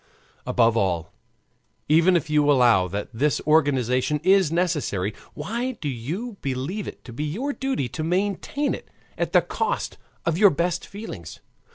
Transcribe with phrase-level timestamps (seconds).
[0.47, 1.13] Above all,
[1.87, 7.13] even if you allow that this organization is necessary, why do you believe it to
[7.13, 11.39] be your duty to maintain it at the cost of your best feelings?